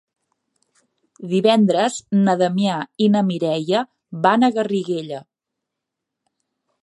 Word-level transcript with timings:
Divendres 1.33 1.97
na 2.21 2.35
Damià 2.39 2.79
i 3.07 3.11
na 3.17 3.23
Mireia 3.27 3.83
van 4.25 4.45
a 4.47 4.51
Garriguella. 4.57 5.23